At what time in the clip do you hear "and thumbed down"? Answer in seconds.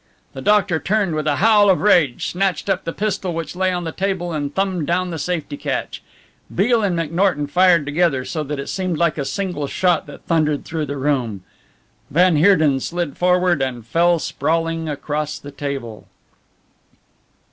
4.33-5.11